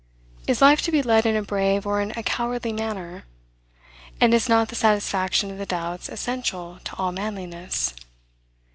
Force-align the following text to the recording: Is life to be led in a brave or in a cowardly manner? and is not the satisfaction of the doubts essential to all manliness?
Is 0.47 0.63
life 0.63 0.81
to 0.81 0.91
be 0.91 1.03
led 1.03 1.27
in 1.27 1.35
a 1.35 1.43
brave 1.43 1.85
or 1.85 2.01
in 2.01 2.09
a 2.17 2.23
cowardly 2.23 2.73
manner? 2.73 3.25
and 4.19 4.33
is 4.33 4.49
not 4.49 4.69
the 4.69 4.75
satisfaction 4.75 5.51
of 5.51 5.59
the 5.59 5.65
doubts 5.67 6.09
essential 6.09 6.79
to 6.85 6.95
all 6.95 7.11
manliness? 7.11 7.93